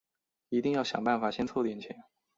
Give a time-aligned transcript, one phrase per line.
[0.49, 1.95] 一定想办法先凑点钱